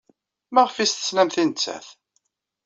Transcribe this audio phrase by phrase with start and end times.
[0.53, 1.87] Maɣef ay as-teslamt i nettat?